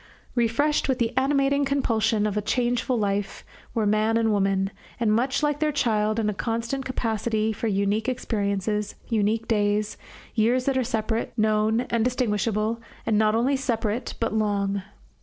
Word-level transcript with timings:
Refreshed 0.33 0.89
with 0.89 0.97
the 0.97 1.15
animating 1.15 1.63
compulsion 1.63 2.25
of 2.25 2.43
changeful 2.43 2.97
life 2.97 3.45
were 3.75 3.85
man 3.85 4.17
and 4.17 4.31
woman, 4.31 4.71
and 4.99 5.13
much 5.13 5.43
like 5.43 5.59
their 5.59 5.71
child 5.71 6.17
in 6.17 6.27
a 6.27 6.33
constant 6.33 6.83
capacity 6.85 7.53
for 7.53 7.67
unique 7.67 8.09
experiences, 8.09 8.95
unique 9.09 9.47
days, 9.47 9.97
years 10.33 10.65
that 10.65 10.75
are 10.75 10.83
separate, 10.83 11.33
known, 11.37 11.81
and 11.81 12.03
distinguishable, 12.03 12.81
and 13.05 13.19
not 13.19 13.35
only 13.35 13.55
separate 13.55 14.15
but 14.19 14.33
long. 14.33 14.81